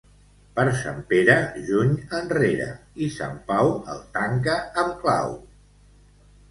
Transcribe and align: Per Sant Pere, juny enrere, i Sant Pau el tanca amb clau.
Per 0.59 0.63
Sant 0.77 1.03
Pere, 1.11 1.35
juny 1.67 1.93
enrere, 2.21 2.71
i 3.09 3.13
Sant 3.19 3.39
Pau 3.53 3.73
el 3.95 4.05
tanca 4.19 4.59
amb 4.85 5.01
clau. 5.05 5.41